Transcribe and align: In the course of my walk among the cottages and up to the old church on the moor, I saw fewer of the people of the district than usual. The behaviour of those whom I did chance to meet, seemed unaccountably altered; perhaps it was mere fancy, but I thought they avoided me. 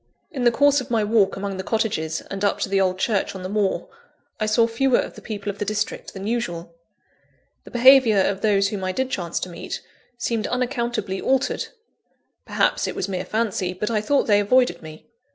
In 0.31 0.45
the 0.45 0.51
course 0.51 0.81
of 0.81 0.89
my 0.89 1.03
walk 1.03 1.35
among 1.37 1.57
the 1.57 1.63
cottages 1.63 2.21
and 2.21 2.43
up 2.43 2.57
to 2.61 2.69
the 2.69 2.81
old 2.81 2.97
church 2.97 3.35
on 3.35 3.43
the 3.43 3.47
moor, 3.49 3.87
I 4.39 4.47
saw 4.47 4.65
fewer 4.65 4.97
of 4.97 5.13
the 5.13 5.21
people 5.21 5.51
of 5.51 5.59
the 5.59 5.63
district 5.63 6.15
than 6.15 6.25
usual. 6.25 6.73
The 7.65 7.69
behaviour 7.69 8.17
of 8.19 8.41
those 8.41 8.69
whom 8.69 8.83
I 8.83 8.93
did 8.93 9.11
chance 9.11 9.39
to 9.41 9.49
meet, 9.49 9.79
seemed 10.17 10.47
unaccountably 10.47 11.21
altered; 11.21 11.67
perhaps 12.47 12.87
it 12.87 12.95
was 12.95 13.07
mere 13.07 13.25
fancy, 13.25 13.73
but 13.73 13.91
I 13.91 14.01
thought 14.01 14.23
they 14.25 14.39
avoided 14.39 14.81
me. 14.81 15.05